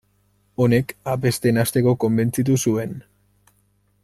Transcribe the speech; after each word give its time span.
Honek 0.63 0.93
abesten 1.11 1.61
hasteko 1.65 1.95
konbentzitu 2.05 2.59
zuen. 2.67 3.01